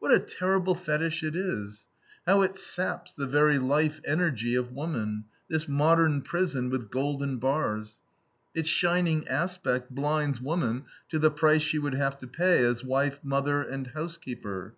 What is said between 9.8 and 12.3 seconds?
blinds woman to the price she would have to